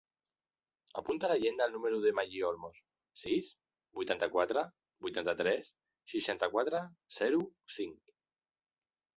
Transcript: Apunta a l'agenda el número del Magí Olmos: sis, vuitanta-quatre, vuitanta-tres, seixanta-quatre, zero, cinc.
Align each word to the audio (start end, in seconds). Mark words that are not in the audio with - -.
Apunta 1.01 1.27
a 1.27 1.27
l'agenda 1.31 1.67
el 1.69 1.73
número 1.75 1.99
del 2.05 2.15
Magí 2.19 2.41
Olmos: 2.47 2.79
sis, 3.25 3.49
vuitanta-quatre, 3.99 4.63
vuitanta-tres, 5.07 5.71
seixanta-quatre, 6.15 6.83
zero, 7.23 7.47
cinc. 7.79 8.03